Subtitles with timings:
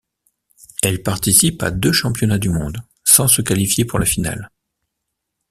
[0.81, 4.49] Elle participe à deux Championnats du monde, sans se qualifier pour la finale.